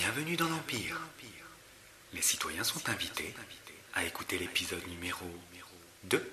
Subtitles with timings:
[0.00, 0.96] Bienvenue dans l'Empire.
[2.14, 3.34] Les citoyens sont invités
[3.94, 5.24] à écouter l'épisode numéro
[6.04, 6.32] 2.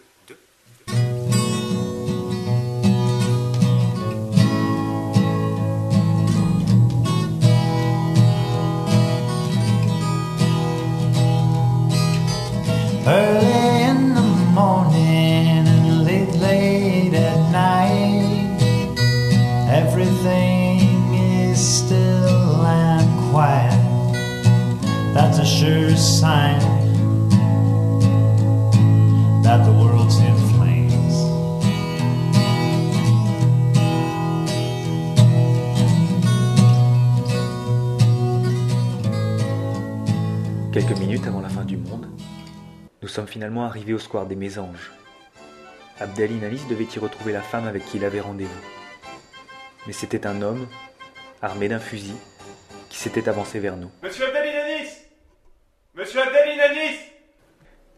[13.07, 13.45] Early
[25.65, 26.60] That's a sure sign
[29.42, 31.15] that the world's in flames.
[40.71, 42.07] Quelques minutes avant la fin du monde,
[43.01, 44.91] nous sommes finalement arrivés au square des Mésanges.
[45.99, 48.51] Abdel Inalis devait y retrouver la femme avec qui il avait rendez-vous.
[49.87, 50.67] Mais c'était un homme,
[51.41, 52.15] armé d'un fusil,
[52.89, 53.89] qui s'était avancé vers nous.
[54.03, 54.45] Monsieur Abdelinanis
[56.05, 56.99] Monsieur Abdelinanis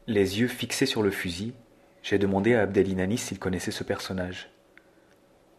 [0.07, 1.53] Les yeux fixés sur le fusil,
[2.01, 4.49] j'ai demandé à Abdel Inalis s'il connaissait ce personnage.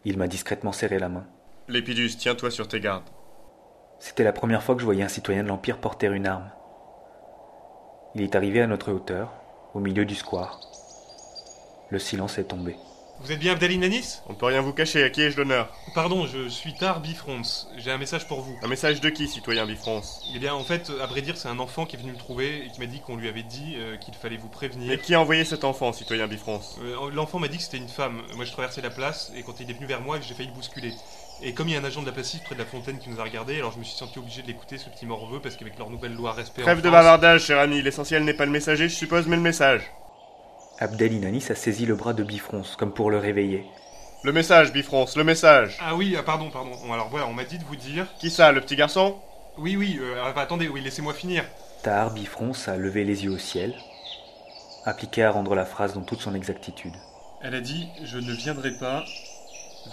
[0.03, 1.27] Il m'a discrètement serré la main.
[1.67, 3.07] Lépidus, tiens-toi sur tes gardes.
[3.99, 6.49] C'était la première fois que je voyais un citoyen de l'Empire porter une arme.
[8.15, 9.31] Il est arrivé à notre hauteur,
[9.75, 10.59] au milieu du square.
[11.91, 12.75] Le silence est tombé.
[13.21, 15.69] Vous êtes bien Abdelinanis On ne peut rien vous cacher, à qui ai-je l'honneur?
[15.93, 17.41] Pardon, je suis Tar Bifrons.
[17.77, 18.57] J'ai un message pour vous.
[18.63, 21.59] Un message de qui, citoyen Bifrance Eh bien, en fait, à vrai dire, c'est un
[21.59, 23.97] enfant qui est venu me trouver et qui m'a dit qu'on lui avait dit euh,
[23.97, 24.93] qu'il fallait vous prévenir.
[24.93, 27.89] Et qui a envoyé cet enfant, citoyen Bifrance Euh, L'enfant m'a dit que c'était une
[27.89, 28.21] femme.
[28.35, 30.55] Moi, je traversais la place et quand il est venu vers moi, j'ai failli le
[30.55, 30.93] bousculer.
[31.41, 33.09] Et comme il y a un agent de la place près de la fontaine qui
[33.09, 35.55] nous a regardé, alors je me suis senti obligé de l'écouter, ce petit morveux, parce
[35.57, 36.61] qu'avec leur nouvelle loi respect.
[36.61, 39.41] Trêve de France- bavardage, cher ami, l'essentiel n'est pas le messager, je suppose, mais le
[39.41, 39.81] message.
[40.81, 43.65] Abdel Inanis a saisi le bras de Bifrons, comme pour le réveiller.
[44.23, 46.71] Le message, Bifrance, le message Ah oui, ah, pardon, pardon.
[46.71, 48.07] Bon, alors voilà, on m'a dit de vous dire.
[48.17, 49.17] Qui ça, le petit garçon?
[49.57, 51.43] Oui, oui, euh, attendez, oui, laissez-moi finir.
[51.83, 53.75] Tahar Bifrons a levé les yeux au ciel,
[54.85, 56.95] appliqué à rendre la phrase dans toute son exactitude.
[57.41, 59.03] Elle a dit Je ne viendrai pas,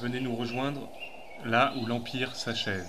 [0.00, 0.88] venez nous rejoindre
[1.44, 2.86] là où l'Empire s'achève.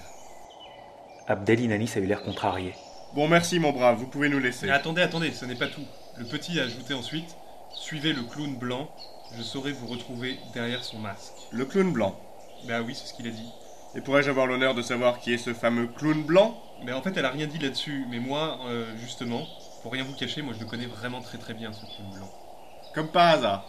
[1.28, 2.76] Abdel Inanis a eu l'air contrarié.
[3.16, 4.68] Bon, merci, mon brave, vous pouvez nous laisser.
[4.68, 5.86] Mais attendez, attendez, ce n'est pas tout.
[6.18, 7.36] Le petit a ajouté ensuite
[7.80, 8.90] Suivez le clown blanc,
[9.38, 11.34] je saurai vous retrouver derrière son masque.
[11.52, 12.20] Le clown blanc.
[12.68, 13.50] Bah oui, c'est ce qu'il a dit.
[13.96, 16.60] Et pourrais-je avoir l'honneur de savoir qui est ce fameux clown blanc?
[16.84, 18.06] Mais en fait, elle a rien dit là-dessus.
[18.10, 19.46] Mais moi, euh, justement,
[19.84, 22.30] pour rien vous cacher, moi je le connais vraiment très très bien, ce clown blanc.
[22.96, 23.66] Comme par hasard.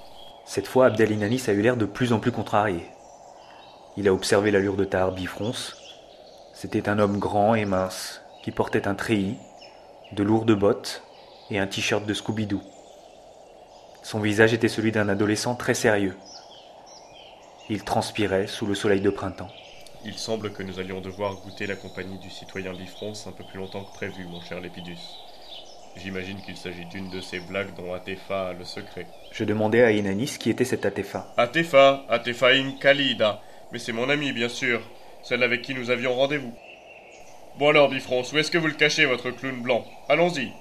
[0.46, 2.86] Cette fois, Abdel Inanis a eu l'air de plus en plus contrarié.
[3.98, 5.74] Il a observé l'allure de Tahar Bifrons.
[6.54, 9.36] C'était un homme grand et mince, qui portait un treillis,
[10.12, 11.02] de lourdes bottes
[11.50, 12.62] et un t-shirt de Scooby-Doo.
[14.02, 16.16] Son visage était celui d'un adolescent très sérieux.
[17.68, 19.50] Il transpirait sous le soleil de printemps.
[20.04, 23.58] Il semble que nous allions devoir goûter la compagnie du citoyen Bifrance un peu plus
[23.58, 24.98] longtemps que prévu, mon cher Lépidus.
[25.96, 29.06] J'imagine qu'il s'agit d'une de ces blagues dont Atefa a le secret.
[29.32, 31.26] Je demandai à Inanis qui était cet Atefa.
[31.36, 33.42] Atefa, Atefaim Khalida.
[33.72, 34.80] Mais c'est mon ami, bien sûr.
[35.24, 36.54] Celle avec qui nous avions rendez-vous.
[37.58, 39.84] Bon alors, Bifrance, où est-ce que vous le cachez, votre clown blanc?
[40.08, 40.52] Allons-y.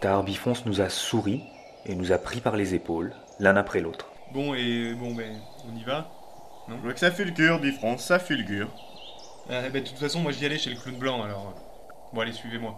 [0.00, 1.42] Tahar Bifrons nous a souri
[1.86, 4.10] et nous a pris par les épaules, l'un après l'autre.
[4.32, 6.10] Bon, et bon, ben, on y va
[6.68, 8.68] Je vois que ça fulgure, Bifrance, ça fulgure.
[9.50, 11.48] Ah, ben, De toute façon, moi j'y allais chez le clown blanc, alors.
[11.56, 11.60] euh,
[12.12, 12.74] Bon, allez, suivez-moi.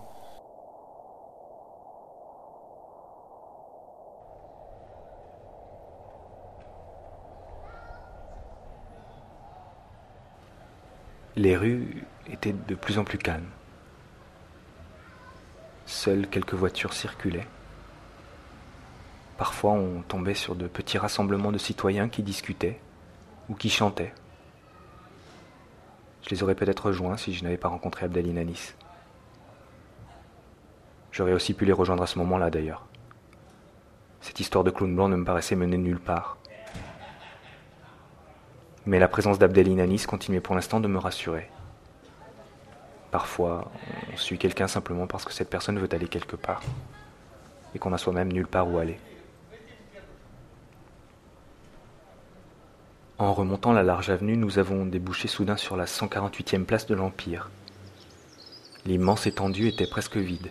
[11.35, 13.51] Les rues étaient de plus en plus calmes.
[15.85, 17.47] Seules quelques voitures circulaient.
[19.41, 22.79] Parfois, on tombait sur de petits rassemblements de citoyens qui discutaient
[23.49, 24.13] ou qui chantaient.
[26.23, 28.75] Je les aurais peut-être rejoints si je n'avais pas rencontré Abdel Inanis.
[31.11, 32.85] J'aurais aussi pu les rejoindre à ce moment-là d'ailleurs.
[34.21, 36.37] Cette histoire de clown blanc ne me paraissait mener nulle part.
[38.85, 41.49] Mais la présence d'Abdel Inanis continuait pour l'instant de me rassurer.
[43.11, 43.73] Parfois,
[44.13, 46.63] on suit quelqu'un simplement parce que cette personne veut aller quelque part,
[47.75, 49.01] et qu'on n'a soi-même nulle part où aller.
[53.21, 57.51] En remontant la large avenue, nous avons débouché soudain sur la 148e place de l'Empire.
[58.87, 60.51] L'immense étendue était presque vide.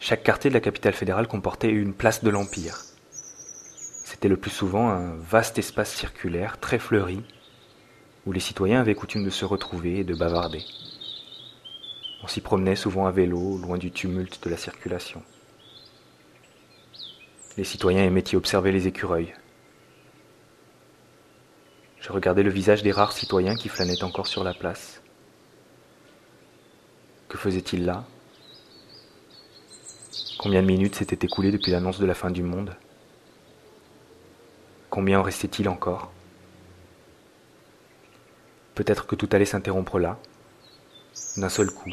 [0.00, 2.76] Chaque quartier de la capitale fédérale comportait une place de l'Empire.
[4.02, 7.22] C'était le plus souvent un vaste espace circulaire très fleuri
[8.26, 10.64] où les citoyens avaient coutume de se retrouver et de bavarder.
[12.24, 15.22] On s'y promenait souvent à vélo, loin du tumulte de la circulation.
[17.56, 19.32] Les citoyens aimaient y observer les écureuils.
[22.12, 25.00] Je regardais le visage des rares citoyens qui flânaient encore sur la place.
[27.26, 28.04] Que faisait-il là?
[30.38, 32.76] Combien de minutes s'étaient écoulées depuis l'annonce de la fin du monde?
[34.90, 36.12] Combien en restait-il encore?
[38.74, 40.18] Peut-être que tout allait s'interrompre là,
[41.38, 41.92] d'un seul coup,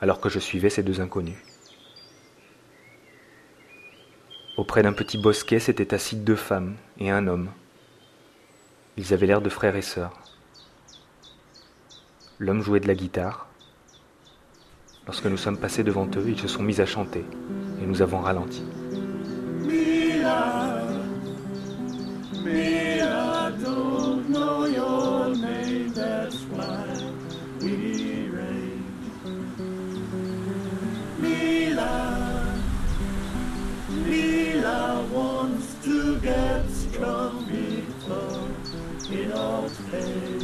[0.00, 1.36] alors que je suivais ces deux inconnus.
[4.56, 7.50] Auprès d'un petit bosquet s'étaient assis deux femmes et un homme.
[8.98, 10.12] Ils avaient l'air de frères et sœurs.
[12.40, 13.46] L'homme jouait de la guitare.
[15.06, 17.24] Lorsque nous sommes passés devant eux, ils se sont mis à chanter
[17.80, 18.64] et nous avons ralenti.
[39.92, 40.37] Amen.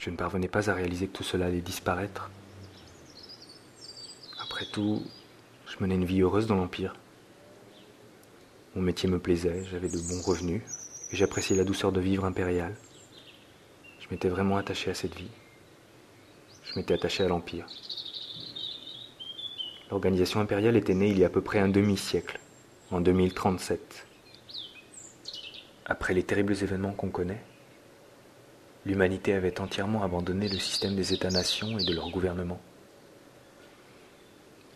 [0.00, 2.30] Je ne parvenais pas à réaliser que tout cela allait disparaître.
[4.42, 5.02] Après tout,
[5.66, 6.94] je menais une vie heureuse dans l'Empire.
[8.74, 10.62] Mon métier me plaisait, j'avais de bons revenus,
[11.12, 12.74] et j'appréciais la douceur de vivre impérial.
[13.98, 15.30] Je m'étais vraiment attaché à cette vie.
[16.64, 17.66] Je m'étais attaché à l'Empire.
[19.90, 22.40] L'organisation impériale était née il y a à peu près un demi-siècle,
[22.90, 24.06] en 2037.
[25.84, 27.42] Après les terribles événements qu'on connaît,
[28.86, 32.60] l'humanité avait entièrement abandonné le système des États-nations et de leur gouvernement.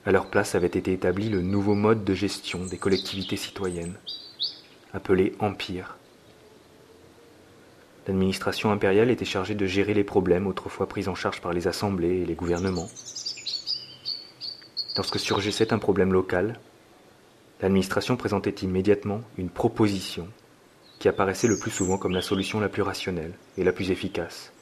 [0.06, 3.94] À leur place avait été établi le nouveau mode de gestion des collectivités citoyennes,
[4.92, 5.96] appelé Empire.
[8.06, 12.20] L'administration impériale était chargée de gérer les problèmes autrefois pris en charge par les assemblées
[12.20, 12.90] et les gouvernements.
[14.96, 16.60] Lorsque surgissait un problème local,
[17.62, 20.28] l'administration présentait immédiatement une proposition
[21.04, 24.54] qui apparaissait le plus souvent comme la solution la plus rationnelle et la plus efficace.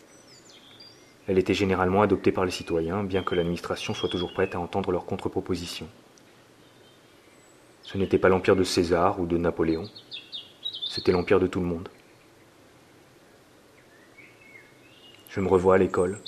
[1.29, 4.91] Elle était généralement adoptée par les citoyens, bien que l'administration soit toujours prête à entendre
[4.91, 5.87] leurs contre-propositions.
[7.85, 9.89] Ce n'était pas l'empire de César ou de Napoléon,
[10.91, 11.89] c'était l'empire de tout le monde.
[15.29, 16.19] Je me revois à l'école,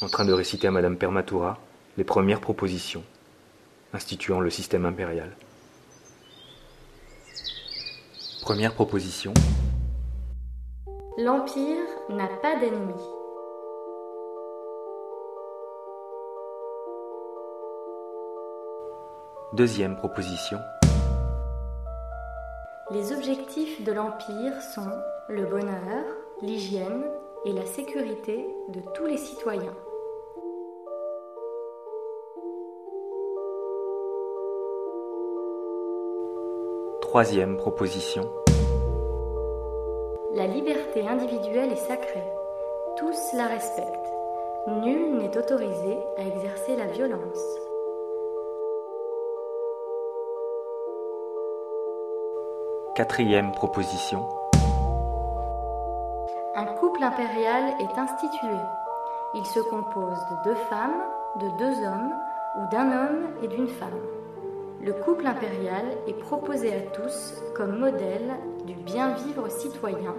[0.00, 1.58] en train de réciter à Madame Permatura
[1.98, 3.04] les premières propositions
[3.92, 5.36] instituant le système impérial.
[8.52, 9.32] Première proposition.
[11.16, 12.92] L'Empire n'a pas d'ennemis.
[19.54, 20.58] Deuxième proposition.
[22.90, 25.00] Les objectifs de l'Empire sont
[25.30, 26.04] le bonheur,
[26.42, 27.06] l'hygiène
[27.46, 29.74] et la sécurité de tous les citoyens.
[37.00, 38.41] Troisième proposition.
[40.34, 42.24] La liberté individuelle est sacrée.
[42.96, 44.12] Tous la respectent.
[44.66, 47.44] Nul n'est autorisé à exercer la violence.
[52.94, 54.26] Quatrième proposition.
[56.54, 58.56] Un couple impérial est institué.
[59.34, 61.02] Il se compose de deux femmes,
[61.42, 62.14] de deux hommes
[62.56, 64.00] ou d'un homme et d'une femme.
[64.80, 68.32] Le couple impérial est proposé à tous comme modèle
[68.66, 70.14] du bien vivre citoyen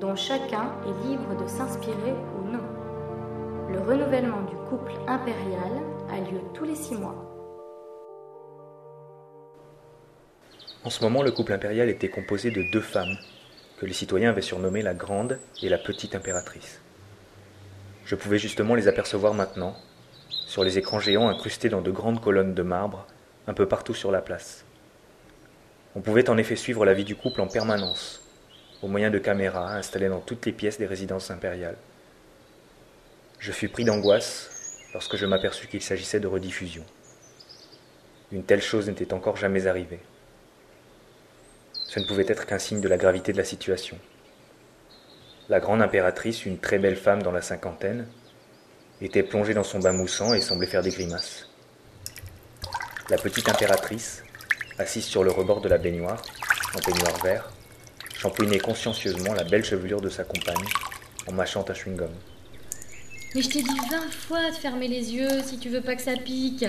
[0.00, 2.62] dont chacun est libre de s'inspirer ou non.
[3.70, 5.72] Le renouvellement du couple impérial
[6.10, 7.14] a lieu tous les six mois.
[10.84, 13.16] En ce moment, le couple impérial était composé de deux femmes,
[13.78, 16.80] que les citoyens avaient surnommées la grande et la petite impératrice.
[18.04, 19.74] Je pouvais justement les apercevoir maintenant,
[20.28, 23.06] sur les écrans géants incrustés dans de grandes colonnes de marbre,
[23.46, 24.66] un peu partout sur la place.
[25.96, 28.20] On pouvait en effet suivre la vie du couple en permanence,
[28.82, 31.76] au moyen de caméras installées dans toutes les pièces des résidences impériales.
[33.38, 34.50] Je fus pris d'angoisse
[34.92, 36.84] lorsque je m'aperçus qu'il s'agissait de rediffusion.
[38.32, 40.00] Une telle chose n'était encore jamais arrivée.
[41.72, 43.98] Ce ne pouvait être qu'un signe de la gravité de la situation.
[45.48, 48.08] La grande impératrice, une très belle femme dans la cinquantaine,
[49.00, 51.48] était plongée dans son bain moussant et semblait faire des grimaces.
[53.10, 54.24] La petite impératrice,
[54.78, 56.22] assise sur le rebord de la baignoire,
[56.74, 57.50] en peignoir vert,
[58.16, 60.64] shampouinait consciencieusement la belle chevelure de sa compagne
[61.26, 62.10] en mâchant un chewing-gum.
[63.34, 66.02] Mais je t'ai dit vingt fois de fermer les yeux si tu veux pas que
[66.02, 66.64] ça pique.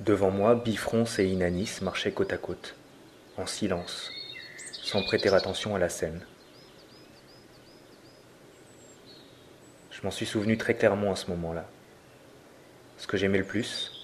[0.00, 2.76] Devant moi, Bifrons et Inanis marchaient côte à côte,
[3.36, 4.10] en silence,
[4.82, 6.24] sans prêter attention à la scène.
[9.90, 11.68] Je m'en suis souvenu très clairement à ce moment-là.
[12.96, 13.97] Ce que j'aimais le plus,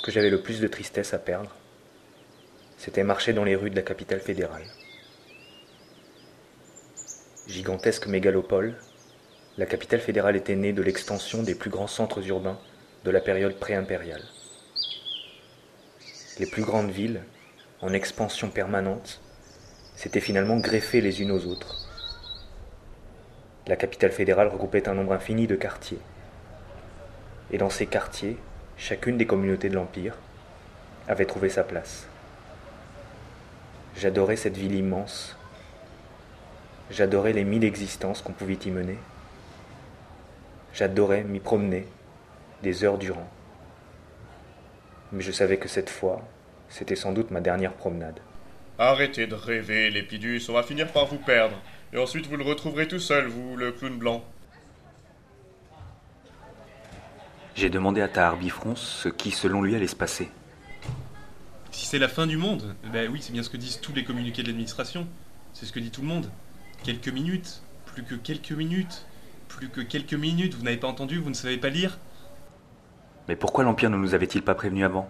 [0.00, 1.54] ce que j'avais le plus de tristesse à perdre,
[2.78, 4.64] c'était marcher dans les rues de la capitale fédérale.
[7.46, 8.76] Gigantesque mégalopole,
[9.58, 12.58] la capitale fédérale était née de l'extension des plus grands centres urbains
[13.04, 14.22] de la période pré-impériale.
[16.38, 17.20] Les plus grandes villes,
[17.82, 19.20] en expansion permanente,
[19.96, 21.76] s'étaient finalement greffées les unes aux autres.
[23.66, 26.00] La capitale fédérale regroupait un nombre infini de quartiers.
[27.50, 28.38] Et dans ces quartiers,
[28.80, 30.16] chacune des communautés de l'Empire
[31.06, 32.08] avait trouvé sa place.
[33.96, 35.36] J'adorais cette ville immense.
[36.90, 38.96] J'adorais les mille existences qu'on pouvait y mener.
[40.72, 41.86] J'adorais m'y promener
[42.62, 43.28] des heures durant.
[45.12, 46.26] Mais je savais que cette fois,
[46.68, 48.20] c'était sans doute ma dernière promenade.
[48.78, 51.60] Arrêtez de rêver, Lépidus, on va finir par vous perdre.
[51.92, 54.24] Et ensuite vous le retrouverez tout seul, vous, le clown blanc.
[57.54, 60.30] J'ai demandé à Tahar Bifrons ce qui, selon lui, allait se passer.
[61.70, 64.04] Si c'est la fin du monde, ben oui, c'est bien ce que disent tous les
[64.04, 65.06] communiqués de l'administration.
[65.52, 66.30] C'est ce que dit tout le monde.
[66.84, 69.04] Quelques minutes, plus que quelques minutes,
[69.48, 71.98] plus que quelques minutes, vous n'avez pas entendu, vous ne savez pas lire
[73.28, 75.08] Mais pourquoi l'Empire ne nous avait-il pas prévenu avant?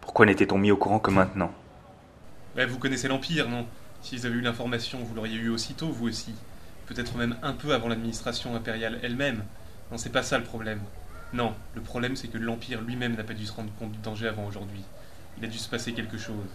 [0.00, 1.52] Pourquoi n'était-on mis au courant que maintenant?
[2.56, 3.66] Ben vous connaissez l'Empire, non?
[4.02, 6.34] S'ils avaient eu l'information, vous l'auriez eu aussitôt, vous aussi.
[6.86, 9.44] Peut-être même un peu avant l'administration impériale elle-même.
[9.90, 10.80] Non, c'est pas ça le problème.
[11.32, 14.28] Non, le problème c'est que l'Empire lui-même n'a pas dû se rendre compte du danger
[14.28, 14.82] avant aujourd'hui.
[15.38, 16.46] Il a dû se passer quelque chose.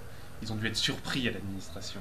[0.41, 1.99] Ils ont dû être surpris à l'administration.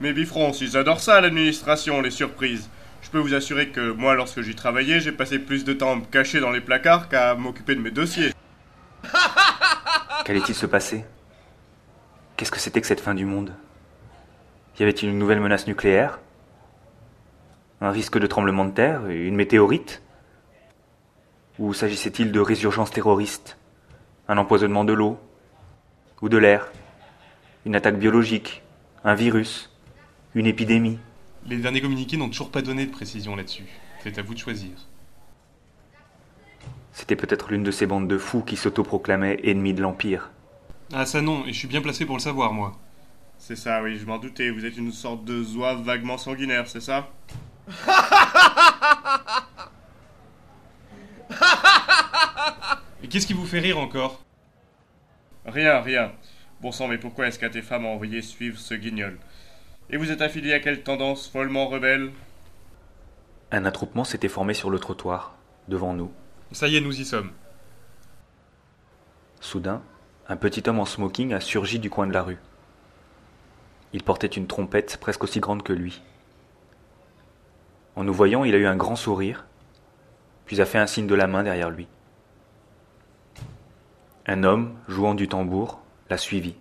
[0.00, 2.70] Mais Bifrons, ils adorent ça, l'administration, les surprises.
[3.02, 5.96] Je peux vous assurer que moi, lorsque j'y travaillais, j'ai passé plus de temps à
[5.96, 8.32] me cacher dans les placards qu'à m'occuper de mes dossiers.
[10.24, 11.04] Qu'allait-il se passer?
[12.36, 13.52] Qu'est-ce que c'était que cette fin du monde?
[14.78, 16.20] Y avait-il une nouvelle menace nucléaire?
[17.82, 19.06] Un risque de tremblement de terre?
[19.06, 20.02] Une météorite?
[21.60, 23.58] Ou s'agissait-il de résurgence terroriste?
[24.28, 25.18] Un empoisonnement de l'eau?
[26.22, 26.72] Ou de l'air?
[27.66, 28.62] Une attaque biologique?
[29.04, 29.70] Un virus?
[30.34, 30.98] Une épidémie?
[31.46, 33.66] Les derniers communiqués n'ont toujours pas donné de précision là-dessus.
[34.02, 34.70] C'est à vous de choisir.
[36.94, 40.30] C'était peut-être l'une de ces bandes de fous qui s'autoproclamaient ennemis de l'Empire.
[40.94, 42.78] Ah ça non, et je suis bien placé pour le savoir, moi.
[43.36, 44.48] C'est ça, oui, je m'en doutais.
[44.48, 47.10] Vous êtes une sorte de zouave vaguement sanguinaire, c'est ça?
[53.10, 54.22] qu'est-ce qui vous fait rire encore?
[55.44, 56.12] Rien, rien.
[56.60, 59.18] Bon sang, mais pourquoi est-ce qu'un tes femmes a envoyé suivre ce guignol?
[59.90, 62.12] Et vous êtes affilié à quelle tendance follement rebelle?
[63.50, 65.34] Un attroupement s'était formé sur le trottoir,
[65.68, 66.12] devant nous.
[66.52, 67.32] Ça y est, nous y sommes.
[69.40, 69.82] Soudain,
[70.28, 72.38] un petit homme en smoking a surgi du coin de la rue.
[73.92, 76.00] Il portait une trompette presque aussi grande que lui.
[77.96, 79.46] En nous voyant, il a eu un grand sourire,
[80.46, 81.88] puis a fait un signe de la main derrière lui.
[84.32, 86.54] Un homme, jouant du tambour, l'a suivi.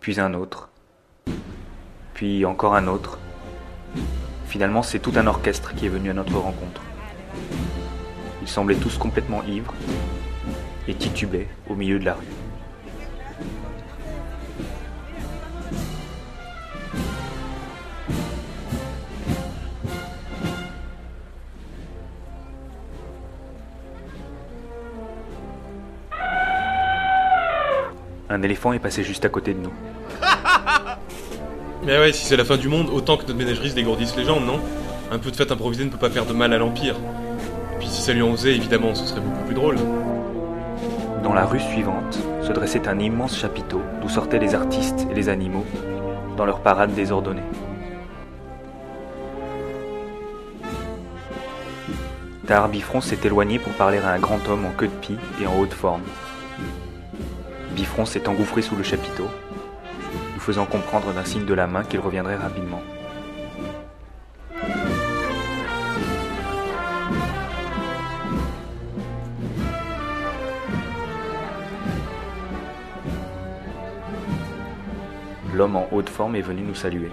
[0.00, 0.70] Puis un autre.
[2.14, 3.20] Puis encore un autre.
[4.48, 6.82] Finalement, c'est tout un orchestre qui est venu à notre rencontre.
[8.40, 9.72] Ils semblaient tous complètement ivres
[10.88, 12.26] et titubaient au milieu de la rue.
[28.32, 29.72] Un éléphant est passé juste à côté de nous.
[31.84, 34.24] Mais ouais, si c'est la fin du monde, autant que notre ménagerie se dégourdisse les
[34.24, 34.58] jambes, non?
[35.10, 36.94] Un peu de fête improvisée ne peut pas faire de mal à l'Empire.
[37.74, 39.76] Et puis si ça lui en faisait, évidemment, ce serait beaucoup plus drôle.
[41.22, 45.28] Dans la rue suivante se dressait un immense chapiteau d'où sortaient les artistes et les
[45.28, 45.66] animaux
[46.38, 47.42] dans leur parade désordonnée.
[52.46, 52.70] Tahar
[53.02, 55.74] s'est éloigné pour parler à un grand homme en queue de pie et en haute
[55.74, 56.02] forme.
[57.74, 59.28] Bifrons s'est engouffré sous le chapiteau,
[60.34, 62.82] nous faisant comprendre d'un signe de la main qu'il reviendrait rapidement.
[75.54, 77.10] L'homme en haute forme est venu nous saluer.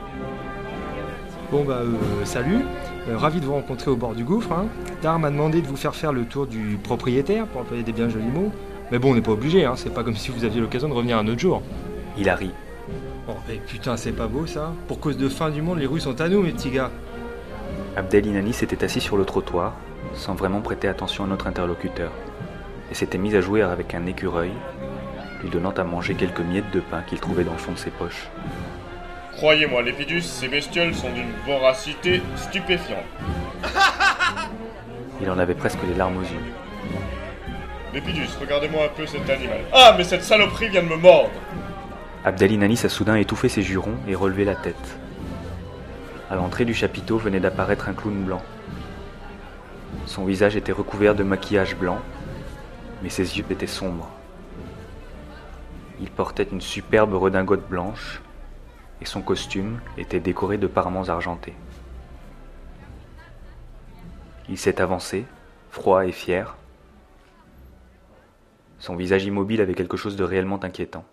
[1.51, 2.63] Bon bah euh, salut,
[3.07, 4.51] Euh, ravi de vous rencontrer au bord du gouffre.
[4.51, 4.67] Hein.
[5.01, 8.09] Dar m'a demandé de vous faire faire le tour du propriétaire pour employer des bien
[8.09, 8.51] jolis mots.
[8.91, 9.73] Mais bon, on n'est pas obligé, hein.
[9.75, 11.61] c'est pas comme si vous aviez l'occasion de revenir un autre jour.
[12.17, 12.51] Il a ri.
[13.27, 15.99] Oh, et putain, c'est pas beau ça Pour cause de fin du monde, les rues
[15.99, 16.89] sont à nous, mes petits gars.
[17.95, 19.73] Abdel Inani s'était assis sur le trottoir,
[20.13, 22.11] sans vraiment prêter attention à notre interlocuteur,
[22.89, 24.51] et s'était mis à jouer avec un écureuil,
[25.43, 27.91] lui donnant à manger quelques miettes de pain qu'il trouvait dans le fond de ses
[27.91, 28.29] poches.
[29.37, 33.05] Croyez-moi, Lépidus, ces bestioles sont d'une voracité stupéfiante.
[35.21, 36.68] Il en avait presque les larmes aux yeux.
[37.93, 39.61] Lépidus, regardez-moi un peu cet animal.
[39.73, 41.31] Ah, mais cette saloperie vient de me mordre
[42.23, 44.99] Abdel Inanis a soudain étouffé ses jurons et relevé la tête.
[46.29, 48.41] À l'entrée du chapiteau venait d'apparaître un clown blanc.
[50.05, 51.99] Son visage était recouvert de maquillage blanc,
[53.01, 54.09] mais ses yeux étaient sombres.
[56.01, 58.21] Il portait une superbe redingote blanche
[59.01, 61.55] et son costume était décoré de parements argentés.
[64.49, 65.25] Il s'est avancé,
[65.71, 66.55] froid et fier.
[68.79, 71.05] Son visage immobile avait quelque chose de réellement inquiétant.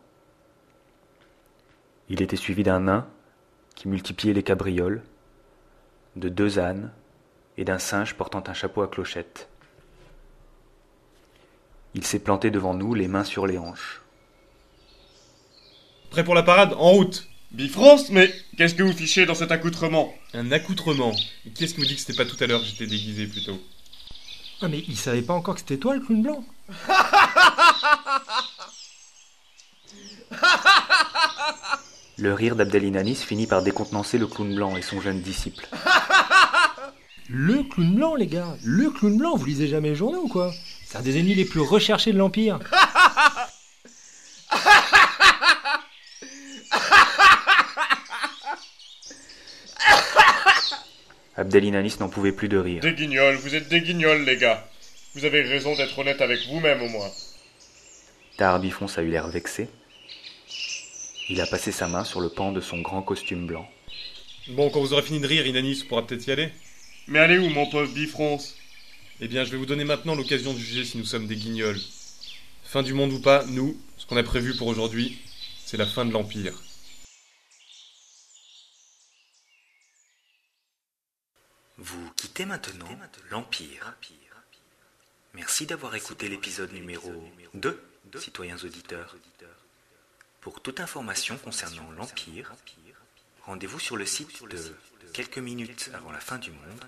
[2.08, 3.06] Il était suivi d'un nain
[3.75, 5.02] qui multipliait les cabrioles,
[6.14, 6.92] de deux ânes
[7.58, 9.49] et d'un singe portant un chapeau à clochette.
[11.94, 14.02] Il s'est planté devant nous, les mains sur les hanches.
[16.11, 20.12] Prêt pour la parade En route Bifrance, mais qu'est-ce que vous fichez dans cet accoutrement?
[20.35, 21.12] Un accoutrement.
[21.46, 23.26] Et qui est-ce qui me dit que c'était pas tout à l'heure que j'étais déguisé
[23.26, 23.58] plutôt?
[24.61, 26.44] Ah mais il savait pas encore que c'était toi le clown blanc?
[32.19, 35.69] Le rire d'Abdel Inanis finit par décontenancer le clown blanc et son jeune disciple.
[37.28, 40.52] Le clown blanc, les gars Le clown blanc, vous lisez jamais les journaux ou quoi?
[40.87, 42.59] C'est un des ennemis les plus recherchés de l'Empire.
[51.37, 52.81] Abdel Inanis n'en pouvait plus de rire.
[52.81, 54.66] Des guignols, vous êtes des guignols, les gars.
[55.14, 57.11] Vous avez raison d'être honnête avec vous-même, au moins.
[58.37, 59.69] Tahar Bifrons a eu l'air vexé.
[61.29, 63.68] Il a passé sa main sur le pan de son grand costume blanc.
[64.49, 66.53] Bon, quand vous aurez fini de rire, Inanis pourra peut-être y aller.
[67.09, 68.55] Mais allez où, mon pauvre Bifrance
[69.20, 71.81] Eh bien, je vais vous donner maintenant l'occasion de juger si nous sommes des guignols.
[72.62, 75.18] Fin du monde ou pas, nous, ce qu'on a prévu pour aujourd'hui,
[75.64, 76.62] c'est la fin de l'Empire.
[81.79, 82.88] Vous quittez maintenant
[83.31, 83.94] l'Empire.
[85.35, 87.12] Merci d'avoir écouté l'épisode numéro
[87.55, 87.83] 2,
[88.14, 89.16] citoyens auditeurs.
[90.40, 92.53] Pour toute information concernant l'Empire,
[93.42, 94.59] rendez-vous sur le site de
[95.12, 96.85] Quelques minutes avant la fin du monde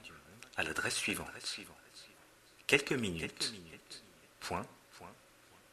[0.56, 1.30] à l'adresse suivante.
[2.66, 3.54] Quelques minutes.
[4.40, 4.66] Point.